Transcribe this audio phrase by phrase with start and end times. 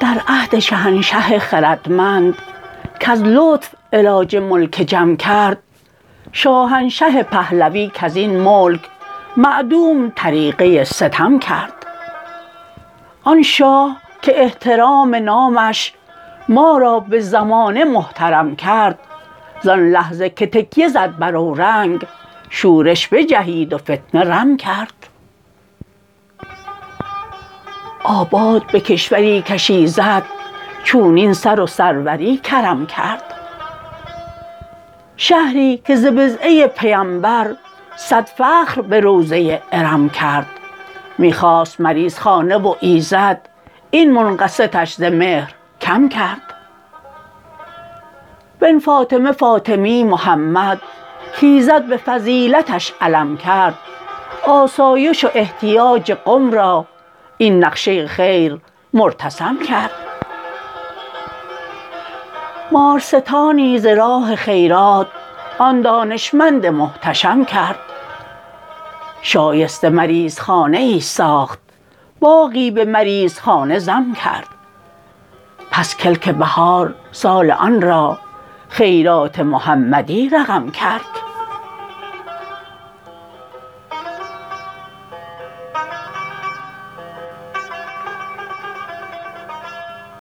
[0.00, 2.34] در عهد شهنشه خردمند
[3.00, 5.58] کز لطف علاج ملک جم کرد
[6.32, 8.80] شاهنشه پهلوی کزین ملک
[9.36, 11.86] معدوم طریقه ستم کرد.
[13.24, 15.92] آن شاه که احترام نامش
[16.50, 18.98] ما را به زمانه محترم کرد.
[19.62, 22.06] زان لحظه که تکیه زد بر اورنگ
[22.48, 24.92] شورش بجهید و فتنه رم کرد.
[28.04, 30.22] آباد به کشوری کش ایزد
[30.84, 33.22] چونین سر و سروری کرم کرد.
[35.16, 37.54] شهری که ز بضعه پیمبر
[37.96, 40.46] صد فخر به روضه ارم کرد.
[41.18, 43.40] می خواست مریض خانه و ایزد
[43.90, 45.59] این منقصتش ز مهر.
[45.90, 46.54] کم کرد.
[48.60, 50.80] بن فاطمه فاطمی محمد
[51.40, 53.74] کایزد به فضیلتش علم کرد.
[54.46, 56.86] آسایش و احتیاج قم را
[57.36, 58.58] این نقشه خیر
[58.94, 59.90] مرتسم کرد.
[62.72, 65.06] مارستانی ز راه خیرات
[65.58, 67.78] آن دانشمند محتشم کرد.
[69.22, 71.58] شایسته مریض خانه ای ساخت
[72.20, 74.59] باغی به مریضخانه ضم کرد.
[75.70, 78.18] پس کلک بهار سال آن را
[78.68, 81.19] خیرات محمدی رقم کرد.